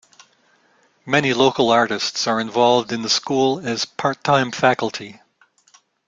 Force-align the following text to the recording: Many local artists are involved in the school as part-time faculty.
Many 1.05 1.35
local 1.35 1.69
artists 1.69 2.25
are 2.25 2.39
involved 2.39 2.91
in 2.91 3.03
the 3.03 3.07
school 3.09 3.59
as 3.59 3.85
part-time 3.85 4.51
faculty. 4.51 5.21